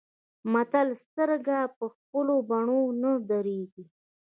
متل: 0.53 0.87
سترګه 1.03 1.57
په 1.77 1.85
خپلو 1.95 2.35
بڼو 2.49 2.81
نه 3.01 3.11
درنيږي. 3.29 3.85